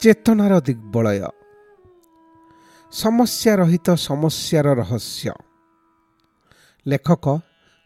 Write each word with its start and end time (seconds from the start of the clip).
ଚେତନାର 0.00 0.60
ଦିଗ୍ବଳୟ। 0.60 1.28
ସମସ୍ୟା 2.92 3.56
ରହିତ 3.56 3.88
ସମସ୍ୟାର 3.94 4.74
ରହସ୍ୟ। 4.74 5.30
ଲେଖକ 6.86 7.40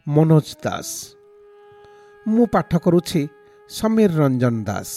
ମନୋଜ 0.07 0.55
ଦାସ। 0.63 0.89
ମୁଁ 2.27 2.45
ପାଠ 2.47 2.77
କରୁଛି 2.77 3.27
ସମୀର 3.69 4.11
ରଞ୍ଜନ 4.15 4.63
ଦାସ। 4.63 4.89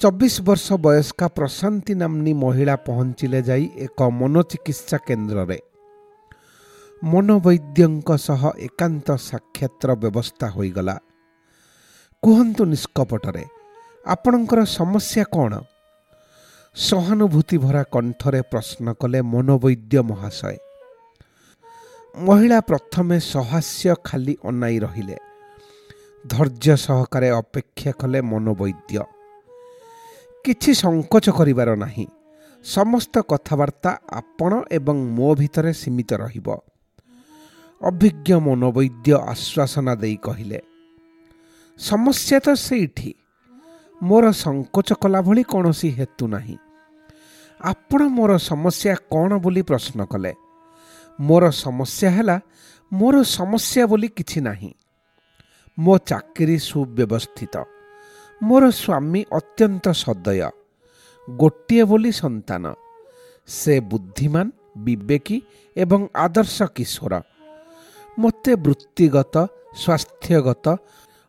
ଚବିଶ 0.00 0.42
ବର୍ଷ 0.42 0.72
ବୟସ୍କା 0.72 1.28
ପ୍ରଶାନ୍ତି 1.28 1.94
ନାମ୍ନୀ 1.94 2.32
ମହିଳା 2.32 2.76
ପହଞ୍ଚିଲେ 2.76 3.42
ଯାଇ 3.42 3.70
ଏକ 3.76 4.02
ମନୋଚିକିତ୍ସା 4.02 4.98
କେନ୍ଦ୍ରରେ। 4.98 5.58
ମନୋବୈଦ୍ୟଙ୍କ 7.04 8.16
ସହ 8.16 8.42
ଏକାନ୍ତ 8.58 9.16
ସାକ୍ଷାତର 9.16 9.94
ବ୍ୟବସ୍ଥା 9.94 10.46
ହୋଇଗଲା। 10.50 10.98
କୁହନ୍ତୁ 12.22 12.64
ନିଷ୍କପଟରେ 12.64 13.44
ଆପଣଙ୍କର 14.06 14.64
ସମସ୍ୟା 14.64 15.24
କ'ଣ? 15.24 15.52
ସହାନୁଭୂତି 16.76 17.58
ଭରା 17.58 17.82
କଣ୍ଠରେ 17.82 18.42
ପ୍ରଶ୍ନ 18.42 18.92
କଲେ 18.92 19.22
ମନୋବୈଦ୍ୟ 19.22 20.02
ମହାଶୟ। 20.02 20.56
ମହିଳା 22.16 22.60
ପ୍ରଥମେ 22.60 23.16
ସହାସ୍ୟ 23.20 23.94
ଖାଲି 24.04 24.36
ଅନାଇ 24.44 24.78
ରହିଲେ। 24.78 25.16
ଧୈର୍ଯ୍ୟ 26.26 26.76
ସହକାରେ 26.76 27.28
ଅପେକ୍ଷା 27.30 27.92
କଲେ 27.92 28.20
ମନୋବୈଦ୍ୟ। 28.22 29.02
କିଛି 30.44 30.70
ସଙ୍କୋଚ 30.74 31.26
କରିବାର 31.30 31.70
ନାହିଁ। 31.74 32.06
ସମସ୍ତ 32.64 33.14
କଥାବାର୍ତ୍ତା 33.28 33.90
ଆପଣ 34.10 34.62
ଏବଂ 34.70 34.96
ମୋ 35.10 35.34
ଭିତରେ 35.34 35.72
ସୀମିତ 35.72 36.10
ରହିବ। 36.14 36.48
ଅଭିଜ୍ଞ 37.80 38.28
ମନୋବୈଦ୍ୟ 38.38 39.12
ଆଶ୍ୱାସନା 39.32 39.94
ଦେଇ 39.94 40.16
କହିଲେ 40.16 40.71
ସମସ୍ୟା 41.78 42.40
ତ 42.40 42.54
ସେଇଠି। 42.54 43.14
ମୋର 44.02 44.30
ସଙ୍କୋଚ 44.30 44.92
କଲା 45.00 45.20
ଭଳି 45.22 45.42
କୌଣସି 45.42 45.90
ହେତୁ 45.90 46.26
ନାହିଁ। 46.26 46.56
ଆପଣ 47.60 48.02
ମୋର 48.02 48.36
ସମସ୍ୟା 48.36 48.94
କ'ଣ 48.94 49.38
ବୋଲି 49.38 49.62
ପ୍ରଶ୍ନ 49.62 50.04
କଲେ? 50.04 50.32
ମୋର 51.20 51.50
ସମସ୍ୟା 51.50 52.08
ହେଲା 52.10 52.40
ମୋର 52.92 53.22
ସମସ୍ୟା 53.22 53.86
ବୋଲି 53.86 54.08
କିଛି 54.08 54.40
ନାହିଁ। 54.40 54.72
ମୋ 55.78 55.98
ଚାକିରି 55.98 56.58
ସୁବ୍ୟବସ୍ଥିତ। 56.58 57.56
ମୋର 58.42 58.70
ସ୍ୱାମୀ 58.70 59.24
ଅତ୍ୟନ୍ତ 59.32 59.88
ସଦୟ। 59.88 60.50
ଗୋଟିଏ 61.30 61.84
ବୋଲି 61.84 62.12
ସନ୍ତାନ। 62.12 62.74
ସେ 63.46 63.80
ବୁଦ୍ଧିମାନ 63.80 64.50
ବିବେକୀ 64.76 65.42
ଏବଂ 65.76 66.08
ଆଦର୍ଶ 66.14 66.62
କିଶୋର। 66.62 67.20
ମୋତେ 68.18 68.56
ବୃତ୍ତିଗତ 68.56 69.46
ସ୍ୱାସ୍ଥ୍ୟଗତ 69.74 70.76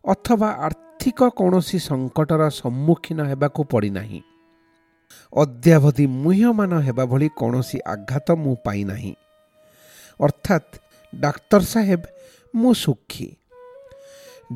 ଅଥବା 0.06 0.50
ଆର୍ଥିକ 0.68 1.30
କୌଣସି 1.30 1.80
ସଙ୍କଟର 1.80 2.50
ସମ୍ମୁଖୀନ 2.50 3.20
ହେବାକୁ 3.23 3.62
ପଡ଼ିନାହିଁ। 3.64 4.22
ଅଦ୍ୟାବଧି 5.34 6.06
ମୁହ୍ୟମାନ 6.08 6.72
ହେବା 6.80 7.06
ଭଳି 7.06 7.30
କୌଣସି 7.36 7.78
ଆଘାତ 7.86 8.31
ମୁଁ 8.31 8.56
ପାଇନାହିଁ। 8.66 9.14
ଅର୍ଥାତ୍ 10.20 10.72
ଡାକ୍ତର 11.16 11.62
ସାହେବ 11.62 12.02
ମୁଁ 12.56 12.74
ସୁଖୀ। 12.74 13.28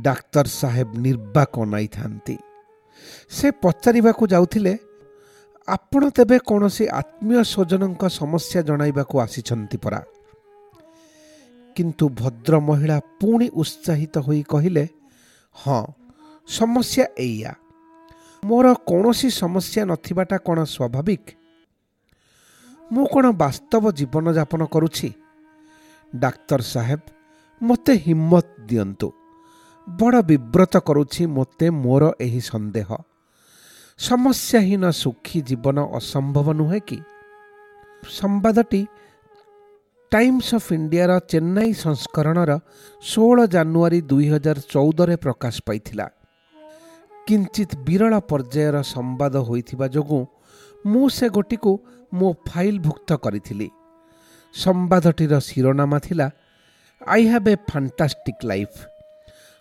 ଡାକ୍ତର 0.01 0.45
ସାହେବ 0.45 0.89
ନିର୍ବାକ 0.97 1.53
ଅନାଇଥାନ୍ତି 1.59 2.37
ସେ 3.29 3.47
ପଚାରିବାକୁ 3.51 4.23
ଯାଉଥିଲେ 4.27 4.73
ଆପଣ 5.67 6.09
ତେବେ 6.09 6.37
କୌଣସି 6.39 6.85
ଆତ୍ମୀୟ 6.87 7.43
ସ୍ୱଜନଙ୍କ 7.43 8.03
ସମସ୍ୟା 8.09 8.59
ଜଣାଇବାକୁ 8.61 9.15
ଆସିଛନ୍ତି 9.19 9.77
ପରା? 9.77 10.01
କିନ୍ତୁ 11.75 12.05
ଭଦ୍ର 12.09 12.53
ମହିଳା 12.59 12.97
ପୁଣି 13.19 13.47
ଉତ୍ସାହିତ 13.49 14.17
ହୋଇ 14.17 14.43
କହିଲେ 14.43 14.96
ହଁ 15.65 15.85
ସମସ୍ୟା 16.47 17.05
ଏଇଆ। 17.17 17.53
ମୋର 18.45 18.73
କୌଣସି 18.73 19.29
ସମସ୍ୟା 19.29 19.85
ନଥିବାଟା 19.85 20.37
କ'ଣ 20.37 20.63
ସ୍ୱାଭାବିକ? 20.63 21.21
ମୁଁ 22.91 23.05
କ'ଣ 23.05 23.31
ବାସ୍ତବ 23.31 23.91
ଜୀବନଯାପନ 23.91 24.65
କରୁଛି? 24.65 25.13
ଡାକ୍ତର 26.15 26.61
ସାହେବ 26.61 26.99
ମୋତେ 27.61 27.93
ହିମ୍ମତ 27.93 28.45
ଦିଅନ୍ତୁ। 28.67 29.11
ବଡ଼ 29.89 30.21
ବିବ୍ରତ 30.21 30.77
କରୁଛି 30.77 31.25
ମୋତେ 31.25 31.69
ମୋର 31.69 32.13
ଏହି 32.21 32.41
ସନ୍ଦେହ। 32.41 32.95
ସମସ୍ୟାହୀନ 33.97 34.89
ସୁଖୀ 34.89 35.41
ଜୀବନ 35.41 35.77
ଅସମ୍ଭବ 35.93 36.53
ନୁହେଁ 36.53 36.81
କି? 36.87 36.99
ସମ୍ବାଦଟି 38.09 38.87
ଟାଇମ୍ସ 40.11 40.49
ଅଫ୍ 40.57 40.69
ଇଣ୍ଡିଆର 40.77 41.11
ଚେନ୍ନାଇ 41.31 41.71
ସଂସ୍କରଣର 41.83 42.51
ଷୋହଳ 43.11 43.39
ଜାନୁଆରୀ 43.55 43.99
ଦୁଇହଜାର 44.11 44.57
ଚଉଦରେ 44.73 45.15
ପ୍ରକାଶ 45.25 45.55
ପାଇଥିଲା। 45.67 46.05
କିଞ୍ଚିତ 47.27 47.71
ବିରଳ 47.87 48.13
ପର୍ଯ୍ୟାୟର 48.31 48.77
ସମ୍ବାଦ 48.93 49.35
ହୋଇଥିବା 49.47 49.87
ଯୋଗୁଁ 49.95 50.23
ମୁଁ 50.85 51.05
ସେ 51.17 51.27
ଗୋଟିକୁ 51.35 51.71
ମୋ 52.11 52.27
ଫାଇଲଭୁକ୍ତ 52.49 53.09
କରିଥିଲି। 53.23 53.67
ସମ୍ବାଦଟିର 54.55 55.33
ଶିରୋନାମା 55.47 55.97
ଥିଲା 56.05 56.27
I 57.01 57.23
have 57.31 57.47
a 57.53 57.55
fantastic 57.69 58.43
life 58.49 58.77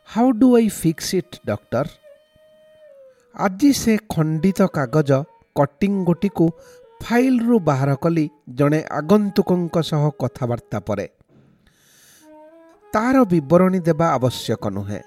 how 0.08 0.28
do 0.40 0.48
I 0.58 0.66
fix 0.80 1.08
it 1.20 1.34
doctor 1.48 1.86
ଆଜି 3.34 3.70
ସେ 3.82 3.92
ଖଣ୍ଡିତ 4.14 4.60
କାଗଜ 4.76 5.10
କଟିଂ 5.56 5.92
ଗୋଟିକୁ 6.08 6.46
ଫାଇଲରୁ 7.00 7.58
ବାହାର 7.58 7.94
କଲି 7.94 8.30
ଜଣେ 8.48 8.84
ଆଗନ୍ତୁକଙ୍କ 8.90 9.78
ସହ 9.80 10.10
କଥାବାର୍ତ୍ତା 10.10 10.80
ପରେ। 10.80 11.06
ତାର 12.92 13.24
ବିବରଣୀ 13.24 13.80
ଦେବା 13.80 14.06
ଆବଶ୍ୟକ 14.08 14.68
ନୁହେଁ। 14.68 15.00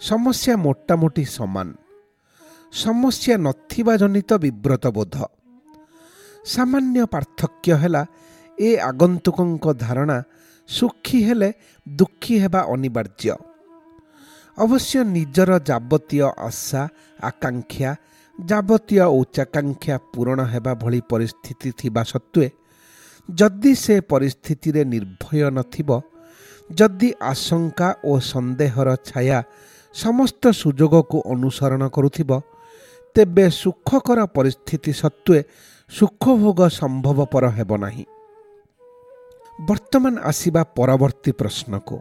ସମସ୍ୟା 0.00 0.56
ମୋଟାମୋଟି 0.56 1.24
ସମାନ। 1.24 1.68
ସମସ୍ୟା 2.72 3.34
ନଥିବା 3.38 3.96
ଜନିତ 3.96 4.32
ବିବ୍ରତ 4.34 4.86
ବୋଧ। 4.86 5.16
ସାମାନ୍ୟ 6.44 7.06
ପାର୍ଥକ୍ୟ 7.06 7.72
ହେଲା 7.74 8.06
ଏ 8.58 8.76
ଆଗନ୍ତୁକଙ୍କ 8.78 9.72
ଧାରଣା 9.72 10.22
ସୁଖୀ 10.68 11.18
ହେଲେ 11.24 11.52
ଦୁଃଖୀ 11.88 12.38
ହେବା 12.38 12.60
ଅନିବାର୍ଯ୍ୟ। 12.62 13.34
ଅବଶ୍ୟ 14.58 15.04
ନିଜର 15.04 15.50
ଯାବତୀୟ 15.58 16.22
ଆଶା 16.38 16.88
ଆକାଂକ୍ଷା 17.22 17.90
ଯାବତୀୟ 18.38 19.04
ଉଚ୍ଚାକାଂକ୍ଷା 19.18 19.96
ପୂରଣ 20.12 20.38
ହେବା 20.52 20.72
ଭଳି 20.74 21.00
ପରିସ୍ଥିତି 21.10 21.68
ଥିବା 21.78 22.02
ସତ୍ତ୍ୱେ 22.12 22.48
ଯଦି 23.28 23.72
ସେ 23.74 23.94
ପରିସ୍ଥିତିରେ 24.12 24.82
ନିର୍ଭୟ 24.84 25.50
ନଥିବ 25.58 25.88
ଯଦି 26.70 27.10
ଆଶଙ୍କା 27.22 27.88
ଓ 28.04 28.12
ସନ୍ଦେହର 28.30 28.88
ଛାୟା 29.08 29.38
ସମସ୍ତ 29.94 30.42
ସୁଯୋଗକୁ 30.62 31.18
ଅନୁସରଣ 31.32 31.82
କରୁଥିବ 31.88 32.30
ତେବେ 33.16 33.46
ସୁଖକର 33.62 34.18
ପରିସ୍ଥିତି 34.36 34.92
ସତ୍ତ୍ୱେ 35.02 35.38
ସୁଖଭୋଗ 35.90 36.60
ସମ୍ଭବପର 36.80 37.44
ହେବ 37.56 37.70
ନାହିଁ। 37.76 38.04
ବର୍ତ୍ତମାନ 39.58 40.14
ଆସିବା 40.30 40.62
ପରବର୍ତ୍ତୀ 40.76 41.32
ପ୍ରଶ୍ନକୁ। 41.32 41.96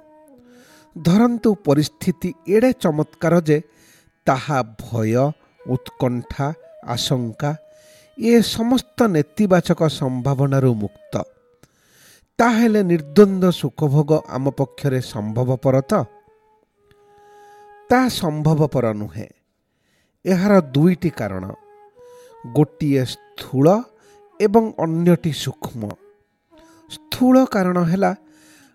ଧରନ୍ତୁ 0.95 1.49
ପରିସ୍ଥିତି 1.67 2.29
ଏଡ଼େ 2.47 2.71
ଚମତ୍କାର 2.83 3.33
ଯେ 3.47 3.57
ତାହା 4.27 4.57
ଭୟ 4.81 5.13
ଉତ୍କଣ୍ଠା 5.67 6.47
ଆଶଙ୍କା 6.85 7.51
ଏ 8.17 8.33
ସମସ୍ତ 8.47 8.97
ନେତିବାଚକ 9.07 9.81
ସମ୍ଭାବନାରୁ 9.91 10.71
ମୁକ୍ତ 10.73 11.13
ତାହେଲେ 12.39 12.81
ନିର୍ଦ୍ୱନ୍ଦ୍ୱ 12.83 13.57
ସୁଖଭୋଗ 13.61 14.11
ଆମ 14.35 14.45
ପକ୍ଷରେ 14.59 14.99
ସମ୍ଭବପର 15.13 15.75
ତ 15.81 15.93
ତାହା 17.89 18.07
ସମ୍ଭବପର 18.21 18.85
ନୁହେଁ 18.93 19.29
ଏହାର 20.25 20.53
ଦୁଇଟି 20.75 21.09
କାରଣ 21.09 21.45
ଗୋଟିଏ 22.55 23.03
ସ୍ଥୂଳ 23.05 23.67
ଏବଂ 24.39 24.63
ଅନ୍ୟଟି 24.77 25.31
ସୂକ୍ଷ୍ମ 25.43 25.81
ସ୍ଥୂଳ 26.91 27.35
କାରଣ 27.45 27.77
ହେଲା 27.83 28.11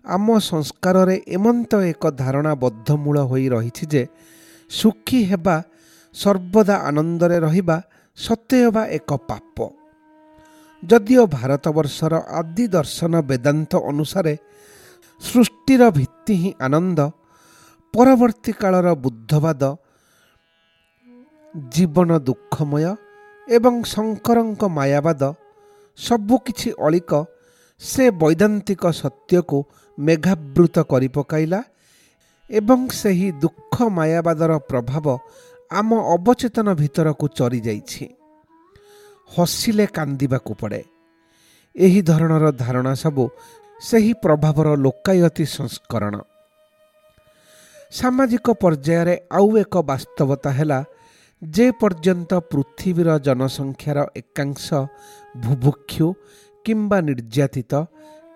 ଆମ 0.05 0.27
ସଂସ୍କାରରେ 0.41 1.15
ଏମନ୍ତ 1.27 1.71
ଏକ 1.83 2.03
ଧାରଣା 2.15 2.53
ବଦ୍ଧମୂଳ 2.55 3.17
ହୋଇ 3.29 3.45
ରହିଛି 3.49 3.85
ଯେ 3.85 4.03
ସୁଖୀ 4.71 5.19
ହେବା 5.23 5.55
ସର୍ବଦା 6.15 6.75
ଆନନ୍ଦରେ 6.89 7.37
ରହିବା 7.39 7.77
ସତେଅବା 8.17 8.83
ଏକ 8.97 9.09
ପାପ। 9.29 9.57
ଯଦିଓ 10.83 11.23
ଭାରତବର୍ଷର 11.37 12.13
ଆଦି 12.39 12.65
ଦର୍ଶନ 12.67 13.13
ବେଦାନ୍ତ 13.21 13.71
ଅନୁସାରେ 13.91 14.33
ସୃଷ୍ଟିର 15.21 15.81
ଭିତ୍ତି 15.91 16.33
ହିଁ 16.41 16.51
ଆନନ୍ଦ 16.59 16.99
ପରବର୍ତ୍ତୀ 17.93 18.51
କାଳର 18.61 18.87
ବୁଦ୍ଧବାଦ 19.03 19.63
ଜୀବନ 21.73 22.09
ଦୁଃଖମୟ 22.19 22.85
ଏବଂ 23.47 23.75
ଶଙ୍କରଙ୍କ 23.83 24.61
ମାୟାବାଦ 24.69 25.21
ସବୁକିଛି 25.97 26.69
ଅଳିକ 26.85 27.11
ସେ 27.81 28.03
ବୈଦାନ୍ତିକ 28.21 28.83
ସତ୍ୟକୁ 28.93 29.57
ମେଘାବୃତ 29.97 30.75
କରି 30.91 31.09
ପକାଇଲା 31.09 31.59
ଏବଂ 32.49 32.79
ସେହି 32.91 33.27
ଦୁଃଖ 33.41 33.75
ମାୟାବାଦର 33.89 34.51
ପ୍ରଭାବ 34.69 35.05
ଆମ 35.71 35.89
ଅବଚେତନ 36.15 36.67
ଭିତରକୁ 36.73 37.25
ଚରିଯାଇଛି। 37.37 38.05
ହସିଲେ 39.31 39.85
କାନ୍ଦିବାକୁ 39.87 40.53
ପଡ଼େ। 40.61 40.81
ଏହି 41.75 42.01
ଧରଣର 42.01 42.45
ଧାରଣା 42.51 42.93
ସବୁ 42.93 43.23
ସେହି 43.81 44.13
ପ୍ରଭାବର 44.23 44.67
ଲୋକାୟତୀ 44.75 45.45
ସଂସ୍କରଣ। 45.57 46.15
ସାମାଜିକ 47.91 48.47
ପର୍ଯ୍ୟାୟରେ 48.61 49.15
ଆଉ 49.31 49.49
ଏକ 49.57 49.73
ବାସ୍ତବତା 49.81 50.49
ହେଲା 50.51 50.79
ଯେ 51.41 51.65
ପର୍ଯ୍ୟନ୍ତ 51.71 52.31
ପୃଥିବୀର 52.51 53.09
ଜନସଂଖ୍ୟାର 53.17 53.99
ଏକାଂଶ 54.15 54.65
ଭୁଭୁକ୍ଷୁ 55.37 56.07
କିମ୍ବା 56.65 56.97
ନିର୍ଯାତିତ 57.01 57.73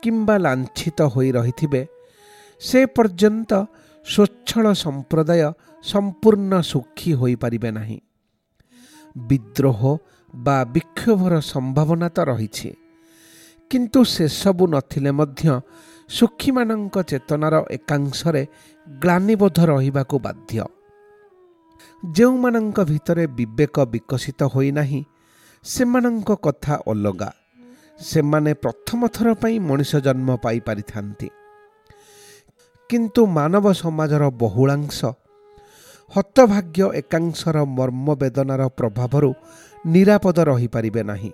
କିମ୍ବା 0.01 0.35
ଲାଞ୍ଛିତ 0.37 0.99
ହୋଇ 1.13 1.29
ରହିଥିବେ 1.31 1.81
ସେ 2.61 2.79
ପର୍ଯ୍ୟନ୍ତ 2.85 3.51
ସ୍ୱଚ୍ଛଳ 4.05 4.73
ସମ୍ପ୍ରଦାୟ 4.73 5.51
ସମ୍ପୂର୍ଣ୍ଣ 5.83 6.61
ସୁଖୀ 6.61 7.13
ହୋଇପାରିବେ 7.13 7.71
ନାହିଁ। 7.71 7.99
ବିଦ୍ରୋହ 9.17 9.97
ବା 10.35 10.65
ବିକ୍ଷୋଭର 10.65 11.39
ସମ୍ଭାବନା 11.39 12.09
ତ 12.09 12.19
ରହିଛି। 12.19 12.73
କିନ୍ତୁ 13.69 14.03
ସେସବୁ 14.03 14.67
ନଥିଲେ 14.67 15.11
ମଧ୍ୟ 15.11 15.61
ସୁଖୀମାନଙ୍କ 16.09 17.03
ଚେତନାର 17.03 17.65
ଏକାଂଶରେ 17.71 18.47
ଗ୍ଲାନିବୋଧ 18.99 19.65
ରହିବାକୁ 19.65 20.19
ବାଧ୍ୟ। 20.19 20.63
ଯେଉଁମାନଙ୍କ 22.11 22.83
ଭିତରେ 22.83 23.27
ବିବେକ 23.27 23.79
ବିକଶିତ 23.79 24.43
ହୋଇନାହିଁ 24.43 25.03
ସେମାନଙ୍କ 25.63 26.35
କଥା 26.35 26.75
ଅଲଗା। 26.87 27.33
ସେମାନେ 27.99 28.53
ପ୍ରଥମ 28.53 29.07
ଥର 29.07 29.33
ପାଇଁ 29.33 29.59
ମଣିଷ 29.59 29.95
ଜନ୍ମ 29.95 30.35
ପାଇପାରିଥାନ୍ତି। 30.35 31.29
କିନ୍ତୁ 32.90 33.22
ମାନବ 33.32 33.66
ସମାଜର 33.80 34.24
ବହୁଳାଂଶ 34.42 34.98
ହତଭାଗ୍ୟ 36.12 36.80
ଏକାଂଶର 37.00 37.56
ମର୍ମବେଦନାର 37.78 38.62
ପ୍ରଭାବରୁ 38.78 39.30
ନିରାପଦ 39.84 40.36
ରହିପାରିବେ 40.50 41.02
ନାହିଁ 41.10 41.32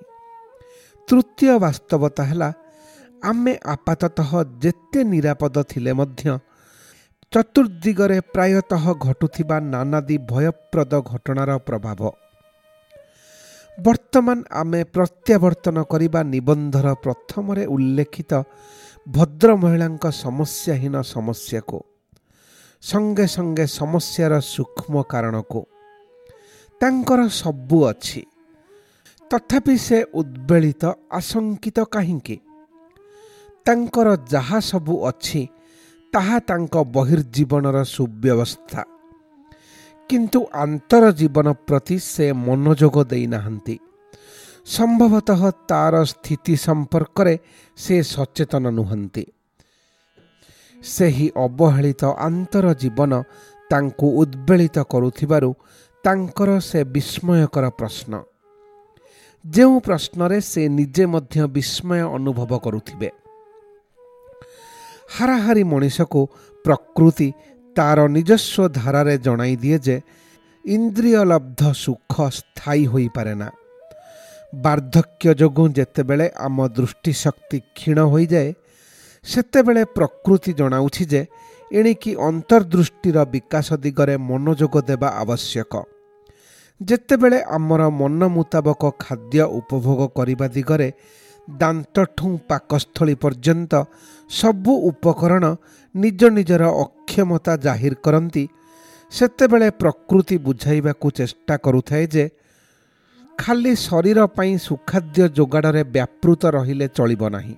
ତୃତୀୟ 1.08 1.52
ବାସ୍ତବତା 1.58 2.22
ହେଲା 2.24 2.48
ଆମେ 3.22 3.54
ଆପାତତଃ 3.74 4.30
ଯେତେ 4.62 5.00
ନିରାପଦ 5.12 5.56
ଥିଲେ 5.70 5.92
ମଧ୍ୟ 6.00 6.24
ଚତୁର୍ଦିଗରେ 7.32 8.18
ପ୍ରାୟତଃ 8.34 8.84
ଘଟୁଥିବା 9.04 9.56
ନାନାଦି 9.72 10.16
ଭୟପ୍ରଦ 10.30 10.92
ଘଟଣାର 11.10 11.50
ପ୍ରଭାବ 11.68 12.00
ବର୍ତ୍ତମାନ 13.78 14.38
ଆମେ 14.52 14.80
ପ୍ରତ୍ୟାବର୍ତ୍ତନ 14.94 15.76
କରିବା 15.84 16.20
ନିବନ୍ଧର 16.24 16.86
ପ୍ରଥମରେ 17.04 17.64
ଉଲ୍ଲେଖିତ 17.66 18.32
ଭଦ୍ର 19.11 19.55
ମହିଳାଙ୍କ 19.55 20.05
ସମସ୍ୟାହୀନ 20.23 21.01
ସମସ୍ୟାକୁ 21.01 21.79
ସଙ୍ଗେ 22.81 23.25
ସଙ୍ଗେ 23.27 23.65
ସମସ୍ୟାର 23.79 24.39
ସୂକ୍ଷ୍ମ 24.39 25.03
କାରଣକୁ 25.03 25.61
ତାଙ୍କର 26.81 27.19
ସବୁ 27.41 27.77
ଅଛି। 27.85 28.21
ତଥାପି 29.31 29.75
ସେ 29.77 29.97
ଉଦ୍ବେଳିତ 30.13 30.83
ଆଶଙ୍କିତ 31.11 31.77
କାହିଁକି? 31.91 32.37
ତାଙ୍କର 33.65 34.07
ଯାହା 34.29 34.59
ସବୁ 34.59 34.93
ଅଛି 35.07 35.41
ତାହା 36.13 36.37
ତାଙ୍କ 36.39 36.75
ବହିର୍ଜୀବନର 36.95 37.77
ସୁବ୍ୟବସ୍ଥା। 37.83 38.81
କିନ୍ତୁ 40.09 40.39
ଆନ୍ତର 40.53 41.11
ଜୀବନ 41.11 41.47
ପ୍ରତି 41.67 41.97
ସେ 41.99 42.25
ମନୋଯୋଗ 42.33 42.95
ଦେଇନାହାନ୍ତି। 43.03 43.75
ସମ୍ଭବତଃ 44.69 45.41
ତାର 45.69 45.95
ସ୍ଥିତି 46.03 46.55
ସମ୍ପର୍କରେ 46.65 47.33
ସେ 47.77 47.95
ସଚେତନ 48.03 48.63
ନୁହନ୍ତି। 48.69 49.23
ସେହି 50.81 51.27
ଅବହେଳିତ 51.45 52.03
ଆନ୍ତର 52.27 52.65
ଜୀବନ 52.73 53.11
ତାଙ୍କୁ 53.71 54.07
ଉଦ୍ବେଳିତ 54.21 54.77
କରୁଥିବାରୁ 54.93 55.49
ତାଙ୍କର 56.03 56.49
ସେ 56.59 56.79
ବିସ୍ମୟକର 56.95 57.65
ପ୍ରଶ୍ନ। 57.69 58.13
ଯେଉଁ 59.45 59.75
ପ୍ରଶ୍ନରେ 59.79 60.37
ସେ 60.41 60.61
ନିଜେ 60.69 61.05
ମଧ୍ୟ 61.05 61.35
ବିସ୍ମୟ 61.55 62.01
ଅନୁଭବ 62.17 62.51
କରୁଥିବେ। 62.65 63.09
ହାରାହାରି 65.15 65.63
ମଣିଷକୁ 65.63 66.21
ପ୍ରକୃତି 66.65 67.29
ତାର 67.75 67.97
ନିଜସ୍ୱ 68.07 68.69
ଧାରାରେ 68.79 69.15
ଜଣାଇ 69.17 69.55
ଦିଏ 69.55 69.77
ଯେ 69.85 69.95
ଇନ୍ଦ୍ରିୟଲବ୍ଧ 70.65 71.61
ସୁଖ 71.83 72.13
ସ୍ଥାୟୀ 72.37 72.83
ହୋଇପାରେ 72.85 73.33
ନା 73.35 73.49
ବାର୍ଦ୍ଧକ୍ୟ 74.53 75.33
ଯୋଗୁଁ 75.39 75.67
ଯେତେବେଳେ 75.77 76.25
ଆମ 76.45 76.57
ଦୃଷ୍ଟିଶକ୍ତି 76.77 77.57
କ୍ଷୀଣ 77.77 77.97
ହୋଇଯାଏ 78.13 78.49
ସେତେବେଳେ 79.25 79.83
ପ୍ରକୃତି 79.95 80.51
ଜଣାଉଛି 80.59 81.03
ଯେ 81.11 81.21
ଏଣିକି 81.71 82.11
ଅନ୍ତର୍ଦୃଷ୍ଟିର 82.29 83.17
ବିକାଶ 83.33 83.67
ଦିଗରେ 83.83 84.15
ମନୋଯୋଗ 84.29 84.75
ଦେବା 84.89 85.09
ଆବଶ୍ୟକ। 85.23 85.73
ଯେତେବେଳେ 86.81 87.39
ଆମର 87.57 87.81
ମନ 87.99 88.21
ମୁତାବକ 88.37 88.83
ଖାଦ୍ୟ 88.99 89.43
ଉପଭୋଗ 89.59 89.99
କରିବା 90.17 90.47
ଦିଗରେ 90.55 90.89
ଦାନ୍ତଠୁ 91.47 92.27
ପାକସ୍ଥଳୀ 92.49 93.15
ପର୍ଯ୍ୟନ୍ତ 93.23 93.73
ସବୁ 94.29 94.73
ଉପକରଣ 94.89 95.43
ନିଜ 95.95 96.21
ନିଜର 96.37 96.63
ଅକ୍ଷମତା 96.83 97.53
ଜାହିର 97.65 97.93
କରନ୍ତି 98.05 98.43
ସେତେବେଳେ 99.11 99.67
ପ୍ରକୃତି 99.81 100.35
ବୁଝାଇବାକୁ 100.45 101.07
ଚେଷ୍ଟା 101.17 101.55
କରୁଥାଏ 101.65 102.05
ଯେ 102.13 102.23
ଖାଲି 103.39 103.71
ଶରୀର 103.87 104.19
ପାଇଁ 104.37 104.53
ସୁଖାଦ୍ୟ 104.67 105.23
ଯୋଗାଡ଼ରେ 105.37 105.83
ବ୍ୟାପୃତ 105.95 106.41
ରହିଲେ 106.55 106.87
ଚଳିବ 106.97 107.23
ନାହିଁ। 107.35 107.55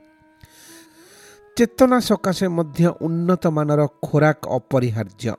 ଚେତନା 1.58 1.98
ସକାଶେ 2.00 2.48
ମଧ୍ୟ 2.58 2.82
ଉନ୍ନତମାନର 3.02 3.82
ଖୋରାକ 4.06 4.40
ଅପରିହାର୍ଯ୍ୟ। 4.58 5.34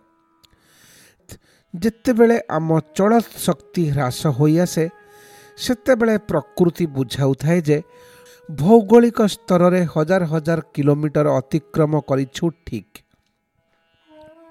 ଯେତେବେଳେ 1.75 2.37
ଆମ 2.57 2.69
ଚଳ 2.97 3.13
ଶକ୍ତି 3.47 3.83
ହ୍ରାସ 3.91 4.21
ହୋଇଆସେ 4.39 4.85
ସେତେବେଳେ 5.59 6.17
ପ୍ରକୃତି 6.31 6.85
ବୁଝାଉଥାଏ 6.97 7.59
ଯେ 7.69 7.79
ଭୌଗୋଳିକ 8.49 9.19
ସ୍ତରରେ 9.35 9.81
ହଜାର 9.95 10.23
ହଜାର 10.25 10.61
କିଲୋମିଟର 10.75 11.27
ଅତିକ୍ରମ 11.41 11.93
କରିଛୁ 12.09 12.45
ଠିକ୍। 12.67 12.97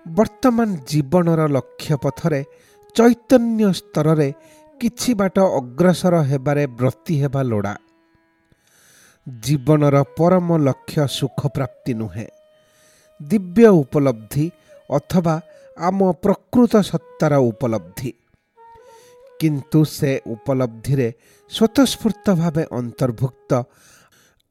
ବର୍ତ୍ତମାନ 0.07 0.67
ଜୀବନର 0.89 1.41
ଲକ୍ଷ୍ୟ 1.55 1.95
ପଥରେ 2.03 2.41
ଚୈତନ୍ୟ 2.95 3.63
ସ୍ତରରେ 3.79 4.29
କିଛି 4.81 5.13
ବାଟ 5.13 5.39
ଅଗ୍ରସର 5.39 6.15
ହେବାରେ 6.21 6.67
ବ୍ରତୀ 6.67 7.15
ହେବା 7.21 7.41
ଲୋଡ଼ା। 7.43 7.75
ଜୀବନର 9.27 10.03
ପରମ 10.17 10.57
ଲକ୍ଷ୍ୟ 10.57 11.07
ସୁଖ 11.07 11.39
ପ୍ରାପ୍ତି 11.47 11.93
ନୁହେଁ। 11.93 12.27
ଦିବ୍ୟ 13.21 13.67
ଉପଲବ୍ଧି 13.81 14.45
ଅଥବା 14.89 15.35
ଆମ 15.77 15.99
ପ୍ରକୃତ 16.11 16.73
ସତ୍ତାର 16.81 17.33
ଉପଲବ୍ଧି। 17.35 18.11
କିନ୍ତୁ 19.39 19.79
ସେ 19.85 20.11
ଉପଲବ୍ଧିରେ 20.25 21.07
ସ୍ୱତଃସ୍ଫୂର୍ତ୍ତ 21.51 22.27
ଭାବେ 22.31 22.63
ଅନ୍ତର୍ଭୁକ୍ତ 22.71 23.51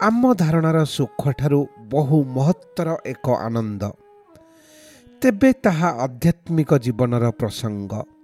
ଆମ 0.01 0.23
ଧାରଣାର 0.35 0.79
ସୁଖଠାରୁ 0.85 1.61
ବହୁ 1.91 2.25
ମହତ୍ତର 2.25 2.89
ଏକ 3.07 3.27
ଆନନ୍ଦ। 3.31 3.83
ତେବେ 5.23 5.51
ତାହା 5.53 5.89
ଆଧ୍ୟାତ୍ମିକ 6.07 6.71
ଜୀବନର 6.79 7.25
ପ୍ରସଙ୍ଗ। 7.31 8.20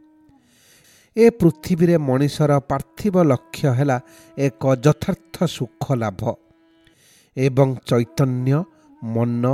ଏ 1.17 1.27
ପୃଥିବୀରେ 1.41 1.97
ମଣିଷର 2.09 2.53
ପାର୍ଥିବ 2.71 3.15
ଲକ୍ଷ୍ୟ 3.23 3.69
ହେଲା 3.79 3.99
ଏକ 4.39 4.63
ଯଥାର୍ଥ 4.85 5.37
ସୁଖ 5.49 5.85
ଲାଭ 6.03 6.23
ଏବଂ 7.37 7.69
ଚୈତନ୍ୟ 7.89 8.59
ମନ 9.03 9.45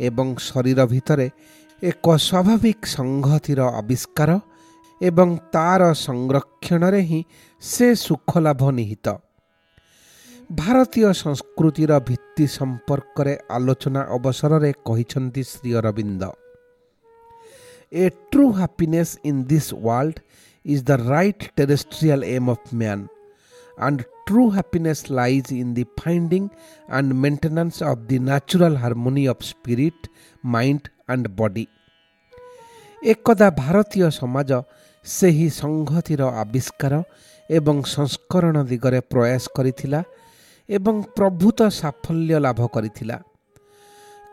ଏବଂ 0.00 0.28
ଶରୀର 0.48 0.80
ଭିତରେ 0.92 1.26
ଏକ 1.82 2.06
ସ୍ୱାଭାବିକ 2.18 2.80
ସଂହତିର 2.96 3.60
ଆବିଷ୍କାର 3.80 4.30
ଏବଂ 5.00 5.28
ତାର 5.54 5.82
ସଂରକ୍ଷଣରେ 6.06 7.00
ହିଁ 7.10 7.20
ସେ 7.62 7.86
ସୁଖ 8.06 8.30
ଲାଭ 8.46 8.62
ନିହିତ। 8.78 9.06
ଭାରତୀୟ 10.50 11.08
ସଂସ୍କୃତିର 11.22 11.92
ଭିତ୍ତି 12.08 12.44
ସମ୍ପର୍କରେ 12.58 13.34
ଆଲୋଚନା 13.56 14.02
ଅବସରରେ 14.16 14.70
କହିଛନ୍ତି 14.86 15.42
Shri 15.52 15.70
Aurobindo 15.80 16.22
a 17.92 18.04
true 18.30 18.46
happiness 18.52 19.12
in 19.24 19.42
this 19.50 19.70
world 19.86 20.16
is 20.68 20.80
the 20.84 20.98
right 20.98 21.40
terrestrial 21.56 22.22
aim 22.24 22.48
of 22.48 22.60
man, 22.72 23.08
and 23.78 24.04
true 24.26 24.50
happiness 24.50 25.00
lies 25.10 25.50
in 25.50 25.72
the 25.74 25.86
finding 25.98 26.50
and 26.88 27.18
maintenance 27.24 27.80
of 27.80 28.06
the 28.08 28.18
natural 28.20 28.76
harmony 28.76 29.26
of 29.26 29.42
spirit, 29.42 29.98
mind 30.56 30.90
and 31.08 31.24
body. 31.36 31.66
ଏକଦା 33.12 33.48
ଭାରତୀୟ 33.62 34.06
ସମାଜ 34.20 34.50
ସେହି 35.04 35.48
ସଂହତିର 35.62 36.22
ଆବିଷ୍କାର 36.42 36.94
ଏବଂ 37.58 37.76
ସଂସ୍କରଣ 37.94 38.56
ଦିଗରେ 38.70 39.00
ପ୍ରୟାସ 39.12 39.44
କରିଥିଲା 39.56 40.00
ଏବଂ 40.68 40.96
ପ୍ରଭୂତ 41.16 41.58
ସାଫଲ୍ୟ 41.80 42.34
ଲାଭ 42.44 42.60
କରିଥିଲା 42.74 43.16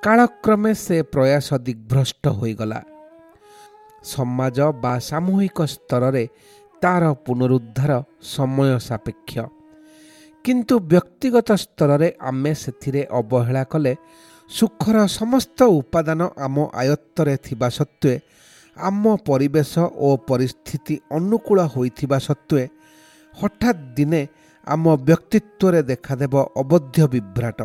କାଳକ୍ରମେ 0.04 0.72
ସେ 0.86 0.98
ପ୍ରୟାସ 1.14 1.48
ଦିଗ୍ଭ୍ରଷ୍ଟ 1.68 2.24
ହୋଇଗଲା 2.40 2.80
ସମାଜ 4.14 4.58
ବା 4.84 4.94
ସାମୂହିକ 5.10 5.58
ସ୍ତରରେ 5.74 6.24
ତାର 6.82 7.04
ପୁନରୁଦ୍ଧାର 7.26 7.92
ସମୟ 8.34 8.70
ସାପେକ୍ଷ। 8.88 9.34
କିନ୍ତୁ 10.46 10.76
ବ୍ୟକ୍ତିଗତ 10.92 11.50
ସ୍ତରରେ 11.64 12.10
ଆମେ 12.30 12.52
ସେଥିରେ 12.62 13.02
ଅବହେଳା 13.20 13.64
କଲେ 13.72 13.94
ସୁଖର 14.50 14.98
ସମସ୍ତ 15.20 15.60
ଉପାଦାନ 15.80 16.22
ଆମ 16.46 16.56
ଆୟତ୍ତରେ 16.82 17.36
ଥିବା 17.46 17.68
ସତ୍ତ୍ୱେ 17.78 18.14
ଆମ 18.78 19.04
ପରିବେଶ 19.30 19.74
ଓ 20.06 20.08
ପରିସ୍ଥିତି 20.30 20.96
ଅନୁକୂଳ 21.18 21.60
ହୋଇଥିବା 21.74 22.18
ସତ୍ତ୍ୱେ 22.28 22.64
ହଠାତ୍ 23.34 23.82
ଦିନେ 23.98 24.22
ଆମ 24.68 24.86
ବ୍ୟକ୍ତିତ୍ୱରେ 25.08 25.80
ଦେଖାଦେବ 25.92 26.34
ଅବଧ୍ୟ 26.62 26.98
ବିଭ୍ରାଟ। 27.14 27.60